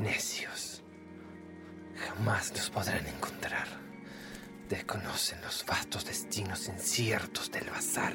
[0.00, 0.82] Necios.
[1.94, 3.68] Jamás los podrán encontrar.
[4.66, 8.14] Desconocen los vastos destinos inciertos del bazar.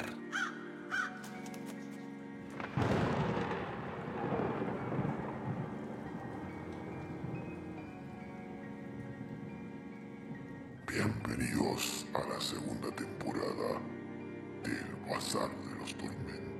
[10.87, 13.79] Bienvenidos a la segunda temporada
[14.63, 16.54] del Bazar de los Tormentos.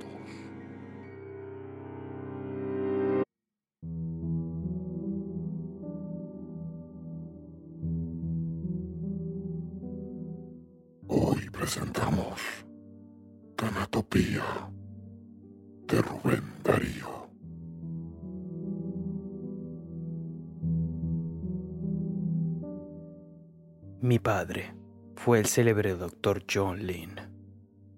[24.02, 24.76] Mi padre
[25.16, 27.16] fue el célebre doctor John Lynn,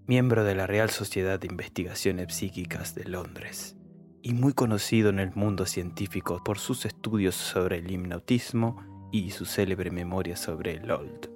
[0.06, 3.76] miembro de la Real Sociedad de Investigaciones Psíquicas de Londres
[4.22, 9.46] y muy conocido en el mundo científico por sus estudios sobre el hipnotismo y su
[9.46, 11.32] célebre memoria sobre el old.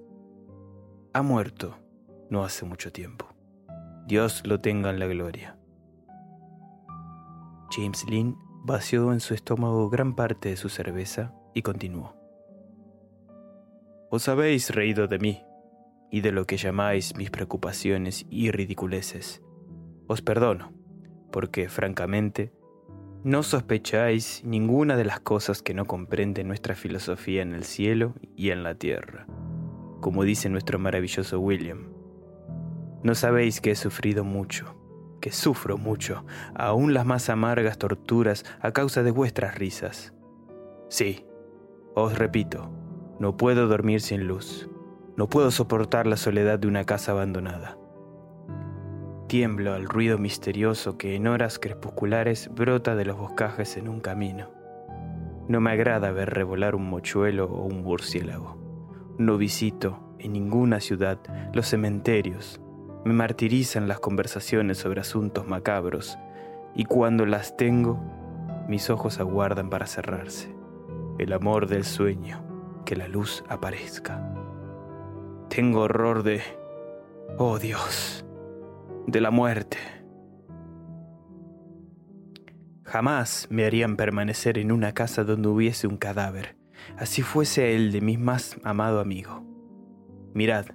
[1.13, 1.79] Ha muerto
[2.29, 3.27] no hace mucho tiempo.
[4.05, 5.57] Dios lo tenga en la gloria.
[7.71, 12.20] James Lynn vació en su estómago gran parte de su cerveza y continuó.
[14.13, 15.41] Os habéis reído de mí
[16.11, 19.41] y de lo que llamáis mis preocupaciones y ridiculeces.
[20.05, 20.73] Os perdono,
[21.31, 22.51] porque francamente
[23.23, 28.49] no sospecháis ninguna de las cosas que no comprende nuestra filosofía en el cielo y
[28.49, 29.27] en la tierra,
[30.01, 31.93] como dice nuestro maravilloso William.
[33.03, 34.75] No sabéis que he sufrido mucho,
[35.21, 40.13] que sufro mucho, aún las más amargas torturas a causa de vuestras risas.
[40.89, 41.25] Sí,
[41.95, 42.80] os repito,
[43.21, 44.67] no puedo dormir sin luz.
[45.15, 47.77] No puedo soportar la soledad de una casa abandonada.
[49.27, 54.49] Tiemblo al ruido misterioso que en horas crepusculares brota de los boscajes en un camino.
[55.47, 58.57] No me agrada ver revolar un mochuelo o un murciélago.
[59.19, 61.19] No visito en ninguna ciudad
[61.53, 62.59] los cementerios.
[63.05, 66.17] Me martirizan las conversaciones sobre asuntos macabros
[66.73, 67.99] y cuando las tengo,
[68.67, 70.55] mis ojos aguardan para cerrarse.
[71.19, 72.50] El amor del sueño
[72.85, 74.21] que la luz aparezca.
[75.49, 76.41] Tengo horror de...
[77.37, 78.25] Oh Dios,
[79.07, 79.77] de la muerte.
[82.83, 86.57] Jamás me harían permanecer en una casa donde hubiese un cadáver,
[86.97, 89.45] así fuese el de mi más amado amigo.
[90.33, 90.65] Mirad,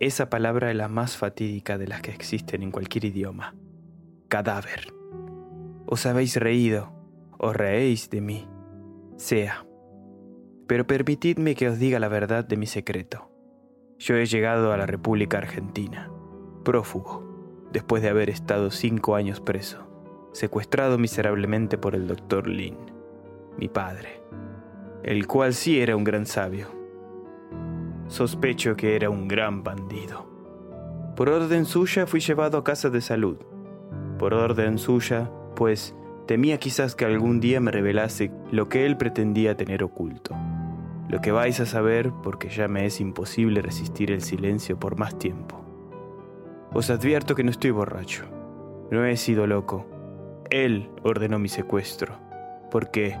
[0.00, 3.54] esa palabra es la más fatídica de las que existen en cualquier idioma.
[4.28, 4.92] Cadáver.
[5.86, 6.92] Os habéis reído,
[7.38, 8.48] os reéis de mí.
[9.16, 9.64] Sea.
[10.66, 13.30] Pero permitidme que os diga la verdad de mi secreto.
[13.98, 16.10] Yo he llegado a la República Argentina,
[16.64, 19.86] prófugo, después de haber estado cinco años preso,
[20.32, 22.76] secuestrado miserablemente por el doctor Lin,
[23.58, 24.22] mi padre,
[25.02, 26.68] el cual sí era un gran sabio.
[28.08, 30.26] Sospecho que era un gran bandido.
[31.16, 33.38] Por orden suya fui llevado a casa de salud.
[34.18, 35.94] Por orden suya, pues
[36.26, 40.34] temía quizás que algún día me revelase lo que él pretendía tener oculto.
[41.14, 45.16] Lo que vais a saber porque ya me es imposible resistir el silencio por más
[45.16, 45.60] tiempo.
[46.72, 48.24] Os advierto que no estoy borracho.
[48.90, 49.86] No he sido loco.
[50.50, 52.16] Él ordenó mi secuestro.
[52.68, 53.16] Porque...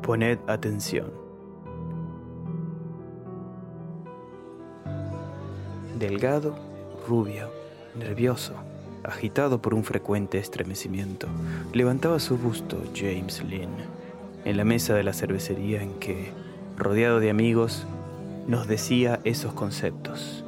[0.00, 1.12] Poned atención.
[5.98, 6.54] Delgado,
[7.06, 7.50] rubio,
[7.94, 8.54] nervioso,
[9.04, 11.28] agitado por un frecuente estremecimiento,
[11.74, 13.98] levantaba su busto James Lynn
[14.48, 16.32] en la mesa de la cervecería en que,
[16.74, 17.86] rodeado de amigos,
[18.46, 20.42] nos decía esos conceptos.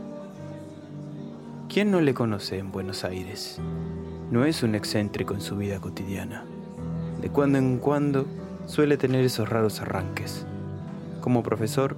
[1.69, 3.61] ¿Quién no le conoce en Buenos Aires?
[4.31, 6.47] No es un excéntrico en su vida cotidiana.
[7.21, 8.25] De cuando en cuando
[8.65, 10.47] suele tener esos raros arranques.
[11.21, 11.95] Como profesor,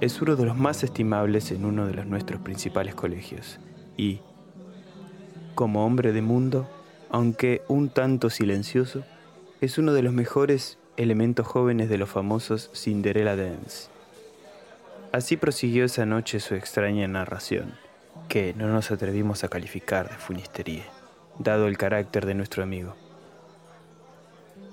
[0.00, 3.60] es uno de los más estimables en uno de los nuestros principales colegios.
[3.96, 4.22] Y,
[5.54, 6.68] como hombre de mundo,
[7.10, 9.04] aunque un tanto silencioso,
[9.60, 13.88] es uno de los mejores elementos jóvenes de los famosos Cinderella Dance.
[15.12, 17.74] Así prosiguió esa noche su extraña narración,
[18.28, 20.84] que no nos atrevimos a calificar de funistería,
[21.38, 22.96] dado el carácter de nuestro amigo.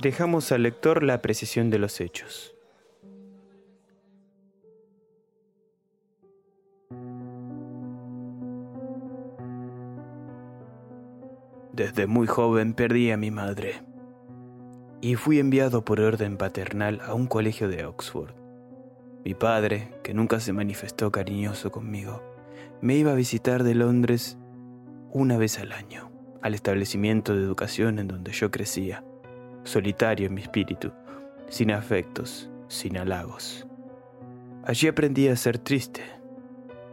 [0.02, 2.54] dejamos al lector la apreciación de los hechos.
[11.72, 13.95] Desde muy joven perdí a mi madre
[15.06, 18.34] y fui enviado por orden paternal a un colegio de Oxford.
[19.24, 22.24] Mi padre, que nunca se manifestó cariñoso conmigo,
[22.82, 24.36] me iba a visitar de Londres
[25.12, 26.10] una vez al año,
[26.42, 29.04] al establecimiento de educación en donde yo crecía,
[29.64, 30.92] solitario en mi espíritu,
[31.50, 33.68] sin afectos, sin halagos.
[34.64, 36.02] Allí aprendí a ser triste.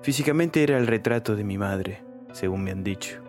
[0.03, 3.23] Físicamente era el retrato de mi madre, según me han dicho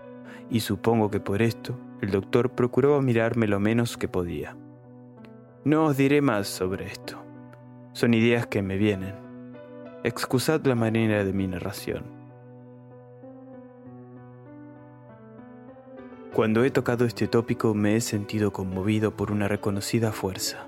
[0.49, 4.55] y supongo que por esto el doctor procuró mirarme lo menos que podía.
[5.65, 7.23] No os diré más sobre esto.
[7.93, 9.15] Son ideas que me vienen.
[10.03, 12.03] Excusad la manera de mi narración.
[16.33, 20.67] Cuando he tocado este tópico me he sentido conmovido por una reconocida fuerza.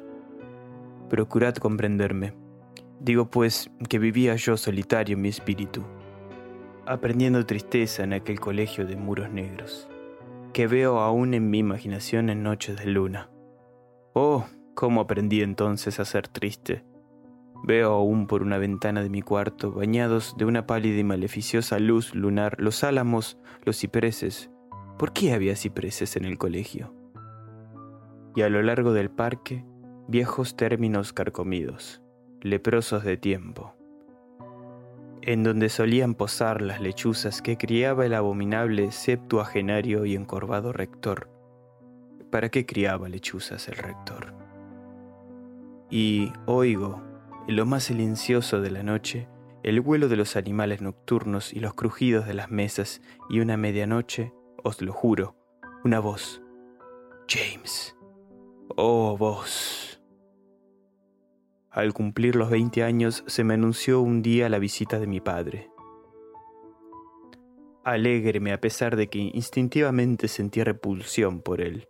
[1.10, 2.34] Procurad comprenderme.
[3.02, 5.84] Digo pues que vivía yo solitario en mi espíritu,
[6.86, 9.90] aprendiendo tristeza en aquel colegio de muros negros,
[10.54, 13.30] que veo aún en mi imaginación en noches de luna.
[14.14, 14.46] Oh,
[14.76, 16.84] cómo aprendí entonces a ser triste.
[17.64, 22.14] Veo aún por una ventana de mi cuarto, bañados de una pálida y maleficiosa luz
[22.14, 24.52] lunar, los álamos, los cipreses.
[25.00, 26.94] ¿Por qué había cipreses en el colegio?
[28.36, 29.66] Y a lo largo del parque,
[30.08, 32.02] viejos términos carcomidos,
[32.42, 33.74] leprosos de tiempo,
[35.22, 41.32] en donde solían posar las lechuzas que criaba el abominable septuagenario y encorvado rector.
[42.30, 44.45] ¿Para qué criaba lechuzas el rector?
[45.90, 47.02] Y oigo,
[47.48, 49.28] en lo más silencioso de la noche,
[49.64, 54.34] el vuelo de los animales nocturnos y los crujidos de las mesas y una medianoche,
[54.64, 55.36] os lo juro,
[55.84, 56.42] una voz.
[57.28, 57.96] James.
[58.76, 60.02] Oh, voz.
[61.72, 65.70] Al cumplir los 20 años se me anunció un día la visita de mi padre.
[67.84, 71.88] Alégreme a pesar de que instintivamente sentí repulsión por él.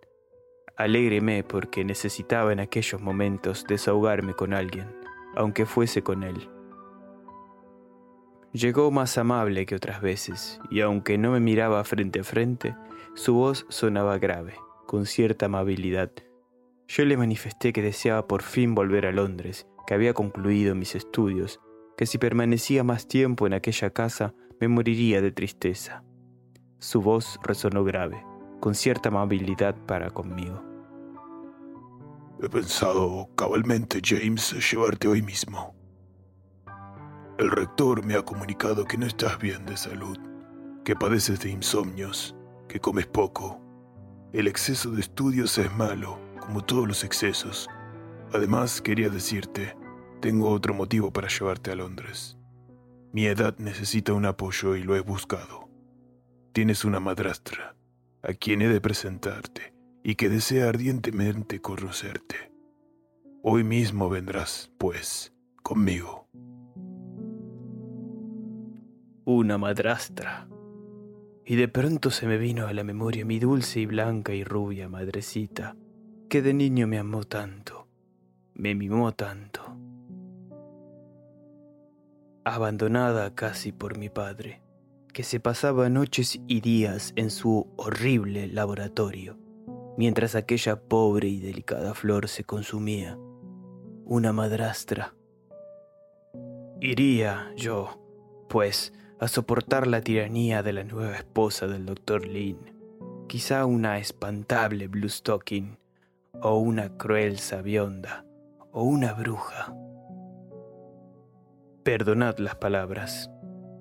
[0.77, 4.87] Alégreme porque necesitaba en aquellos momentos desahogarme con alguien,
[5.35, 6.49] aunque fuese con él.
[8.51, 12.75] Llegó más amable que otras veces, y aunque no me miraba frente a frente,
[13.13, 14.55] su voz sonaba grave,
[14.85, 16.11] con cierta amabilidad.
[16.87, 21.59] Yo le manifesté que deseaba por fin volver a Londres que había concluido mis estudios,
[21.97, 26.03] que si permanecía más tiempo en aquella casa me moriría de tristeza.
[26.79, 28.25] Su voz resonó grave,
[28.65, 30.59] con cierta amabilidad para conmigo.
[32.41, 35.75] He pensado cabalmente, James, llevarte hoy mismo.
[37.37, 40.17] El rector me ha comunicado que no estás bien de salud,
[40.83, 42.35] que padeces de insomnios,
[42.67, 43.61] que comes poco.
[44.33, 47.69] El exceso de estudios es malo, como todos los excesos,
[48.33, 49.77] Además, quería decirte,
[50.21, 52.35] tengo otro motivo para llevarte a Londres.
[53.13, 55.69] Mi edad necesita un apoyo y lo he buscado.
[56.51, 57.75] Tienes una madrastra,
[58.27, 59.73] a quien he de presentarte
[60.03, 62.51] y que desea ardientemente conocerte.
[63.41, 66.27] Hoy mismo vendrás, pues, conmigo.
[69.25, 70.47] Una madrastra.
[71.45, 74.89] Y de pronto se me vino a la memoria mi dulce y blanca y rubia
[74.89, 75.75] madrecita,
[76.27, 77.85] que de niño me amó tanto
[78.55, 79.61] me mimó tanto.
[82.45, 84.61] Abandonada casi por mi padre,
[85.15, 89.37] que se pasaba noches y días en su horrible laboratorio,
[89.97, 93.17] mientras aquella pobre y delicada flor se consumía,
[94.03, 95.15] una madrastra.
[96.81, 97.97] Iría yo,
[98.49, 102.59] pues, a soportar la tiranía de la nueva esposa del doctor Lin,
[103.29, 105.77] quizá una espantable blue stocking
[106.41, 108.25] o una cruel sabionda
[108.73, 109.73] o una bruja.
[111.83, 113.31] Perdonad las palabras.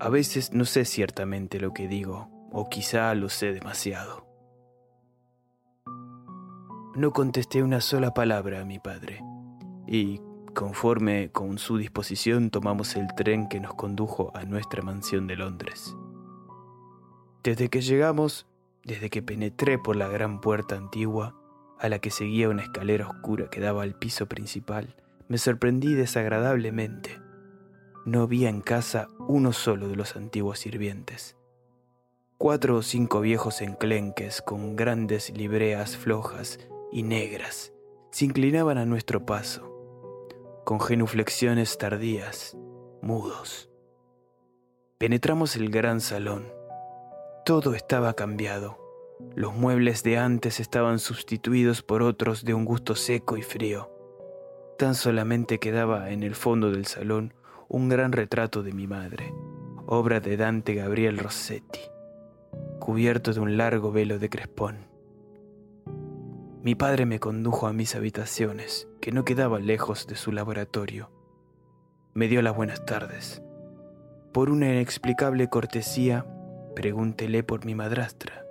[0.01, 4.27] A veces no sé ciertamente lo que digo, o quizá lo sé demasiado.
[6.97, 9.21] No contesté una sola palabra a mi padre,
[9.87, 10.21] y,
[10.55, 15.97] conforme con su disposición, tomamos el tren que nos condujo a nuestra mansión de Londres.
[17.43, 18.47] Desde que llegamos,
[18.85, 21.35] desde que penetré por la gran puerta antigua,
[21.79, 24.97] a la que seguía una escalera oscura que daba al piso principal,
[25.29, 27.24] me sorprendí desagradablemente.
[28.05, 31.39] No había en casa uno solo de los antiguos sirvientes.
[32.37, 36.59] Cuatro o cinco viejos enclenques con grandes libreas flojas
[36.93, 37.73] y negras
[38.11, 39.73] se inclinaban a nuestro paso,
[40.65, 42.57] con genuflexiones tardías,
[43.01, 43.71] mudos.
[44.99, 46.53] Penetramos el gran salón.
[47.45, 48.79] Todo estaba cambiado
[49.35, 53.91] Los muebles de antes estaban sustituidos por otros de un gusto seco y frío.
[54.77, 57.33] Tan solamente quedaba en el fondo del salón
[57.68, 59.33] un gran retrato de mi madre,
[59.87, 61.80] obra de Dante Gabriel Rossetti,
[62.78, 64.87] cubierto de un largo velo de crespón.
[66.62, 71.11] Mi padre me condujo a mis habitaciones, que no quedaban lejos de su laboratorio.
[72.14, 73.42] Me dio las buenas tardes.
[74.33, 76.26] Por una inexplicable cortesía,
[76.75, 78.44] pregúntele por mi madrastra.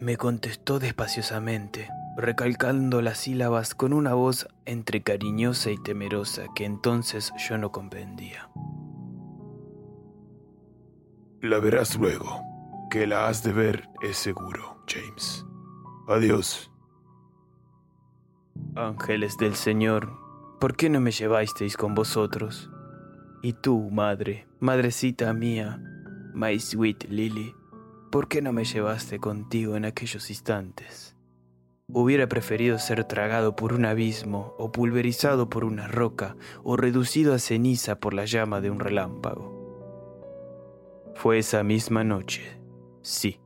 [0.00, 1.90] Me contestó despaciosamente,
[2.20, 8.50] recalcando las sílabas con una voz entre cariñosa y temerosa que entonces yo no comprendía.
[11.40, 12.42] La verás luego.
[12.90, 15.46] Que la has de ver es seguro, James.
[16.08, 16.70] Adiós.
[18.74, 20.12] Ángeles del Señor,
[20.58, 22.68] ¿por qué no me llevasteis con vosotros?
[23.42, 25.80] Y tú, madre, madrecita mía,
[26.34, 27.54] my sweet Lily,
[28.10, 31.16] ¿por qué no me llevaste contigo en aquellos instantes?
[31.92, 37.38] Hubiera preferido ser tragado por un abismo, o pulverizado por una roca, o reducido a
[37.38, 39.60] ceniza por la llama de un relámpago.
[41.14, 42.60] Fue esa misma noche,
[43.02, 43.40] sí.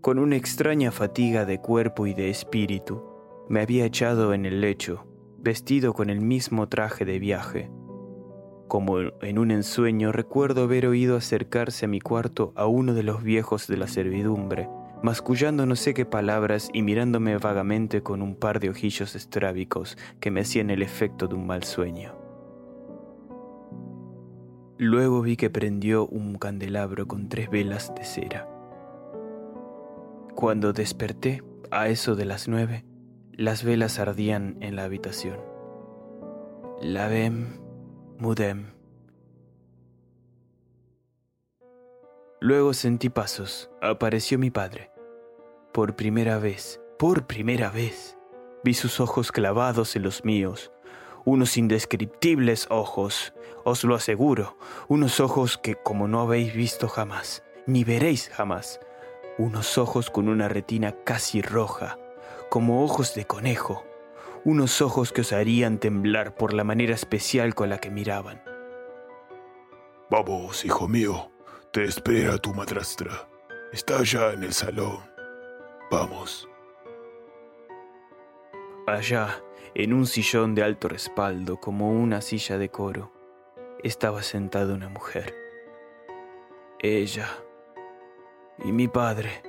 [0.00, 3.02] Con una extraña fatiga de cuerpo y de espíritu,
[3.48, 5.06] me había echado en el lecho,
[5.38, 7.70] vestido con el mismo traje de viaje.
[8.66, 13.22] Como en un ensueño recuerdo haber oído acercarse a mi cuarto a uno de los
[13.22, 14.68] viejos de la servidumbre,
[15.06, 20.32] mascullando no sé qué palabras y mirándome vagamente con un par de ojillos estrábicos que
[20.32, 22.12] me hacían el efecto de un mal sueño.
[24.78, 28.48] Luego vi que prendió un candelabro con tres velas de cera.
[30.34, 32.84] Cuando desperté, a eso de las nueve,
[33.30, 35.38] las velas ardían en la habitación.
[36.82, 37.60] Lavem,
[38.18, 38.72] mudem.
[42.40, 43.70] Luego sentí pasos.
[43.80, 44.95] Apareció mi padre.
[45.76, 48.16] Por primera vez, por primera vez,
[48.64, 50.72] vi sus ojos clavados en los míos.
[51.26, 54.56] Unos indescriptibles ojos, os lo aseguro.
[54.88, 58.80] Unos ojos que como no habéis visto jamás, ni veréis jamás.
[59.36, 61.98] Unos ojos con una retina casi roja,
[62.48, 63.84] como ojos de conejo.
[64.46, 68.42] Unos ojos que os harían temblar por la manera especial con la que miraban.
[70.08, 71.30] Vamos, hijo mío,
[71.70, 73.28] te espera tu madrastra.
[73.74, 75.15] Está allá en el salón.
[75.90, 76.48] Vamos.
[78.86, 79.42] Allá,
[79.74, 83.12] en un sillón de alto respaldo, como una silla de coro,
[83.82, 85.34] estaba sentada una mujer.
[86.80, 87.28] Ella
[88.64, 89.42] y mi padre.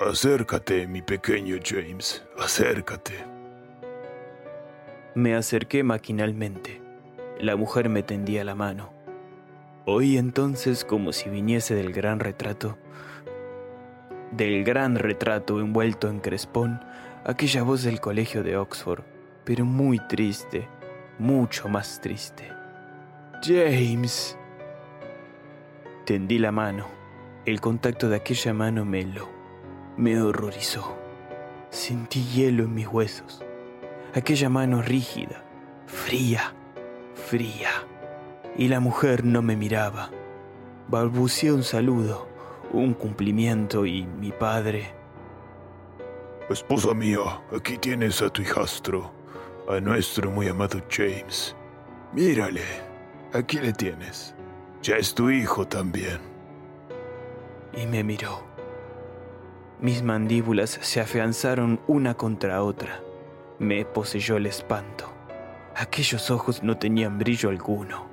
[0.00, 3.24] Acércate, mi pequeño James, acércate.
[5.14, 6.80] Me acerqué maquinalmente.
[7.38, 8.92] La mujer me tendía la mano.
[9.86, 12.78] Oí entonces como si viniese del gran retrato,
[14.30, 16.80] del gran retrato envuelto en crespón,
[17.24, 19.04] aquella voz del colegio de Oxford,
[19.44, 20.68] pero muy triste,
[21.18, 22.50] mucho más triste.
[23.42, 24.36] James.
[26.04, 26.86] Tendí la mano.
[27.46, 29.28] El contacto de aquella mano me heló,
[29.96, 30.96] me horrorizó.
[31.68, 33.42] Sentí hielo en mis huesos.
[34.14, 35.42] Aquella mano rígida,
[35.86, 36.54] fría,
[37.14, 37.70] fría.
[38.56, 40.10] Y la mujer no me miraba.
[40.88, 42.28] Balbuceé un saludo,
[42.78, 44.92] un cumplimiento y mi padre...
[46.50, 49.10] Esposa mía, aquí tienes a tu hijastro,
[49.68, 51.56] a nuestro muy amado James.
[52.12, 52.62] Mírale,
[53.32, 54.34] aquí le tienes.
[54.82, 56.18] Ya es tu hijo también.
[57.72, 58.42] Y me miró.
[59.80, 63.00] Mis mandíbulas se afianzaron una contra otra.
[63.58, 65.10] Me poseyó el espanto.
[65.74, 68.06] Aquellos ojos no tenían brillo alguno.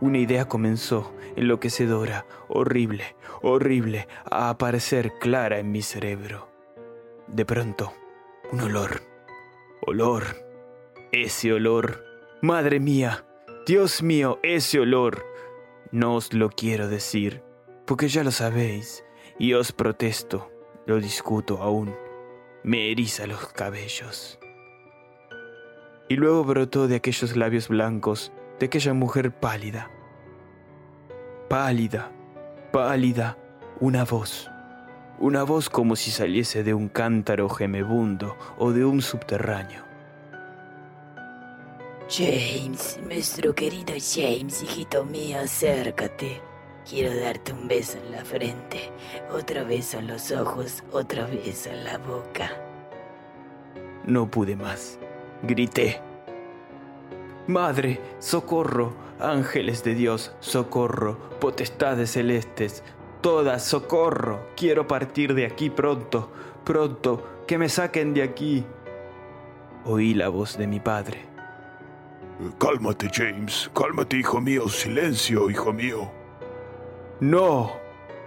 [0.00, 6.48] Una idea comenzó, enloquecedora, horrible, horrible, a aparecer clara en mi cerebro.
[7.26, 7.92] De pronto,
[8.52, 9.02] un olor.
[9.86, 10.24] Olor.
[11.12, 12.04] Ese olor.
[12.42, 13.24] Madre mía.
[13.66, 15.24] Dios mío, ese olor.
[15.90, 17.42] No os lo quiero decir,
[17.86, 19.04] porque ya lo sabéis,
[19.38, 20.50] y os protesto,
[20.86, 21.94] lo discuto aún.
[22.62, 24.38] Me eriza los cabellos.
[26.08, 29.90] Y luego brotó de aquellos labios blancos, de aquella mujer pálida.
[31.48, 32.10] Pálida,
[32.72, 33.36] pálida,
[33.78, 34.50] una voz.
[35.18, 39.84] Una voz como si saliese de un cántaro gemebundo o de un subterráneo.
[42.08, 46.40] James, nuestro querido James, hijito mío, acércate.
[46.88, 48.90] Quiero darte un beso en la frente,
[49.30, 52.50] otro beso en los ojos, otro beso en la boca.
[54.06, 54.98] No pude más.
[55.42, 56.00] Grité.
[57.46, 62.82] Madre, socorro, ángeles de Dios, socorro, potestades celestes,
[63.20, 66.32] todas, socorro, quiero partir de aquí pronto,
[66.64, 68.64] pronto, que me saquen de aquí.
[69.84, 71.26] Oí la voz de mi padre.
[72.58, 76.10] Cálmate, James, cálmate, hijo mío, silencio, hijo mío.
[77.20, 77.72] No,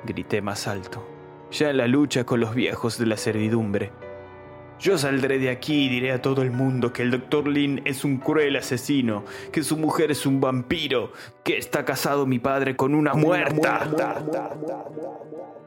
[0.05, 1.03] grité más alto,
[1.51, 3.91] ya en la lucha con los viejos de la servidumbre.
[4.79, 7.47] Yo saldré de aquí y diré a todo el mundo que el Dr.
[7.47, 11.11] Lin es un cruel asesino, que su mujer es un vampiro,
[11.43, 13.85] que está casado mi padre con una muerta.
[13.85, 15.66] No,